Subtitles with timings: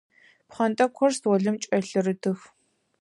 [0.47, 2.39] Пхъэнтӏэкӏухэр столым кӏэлъырытых.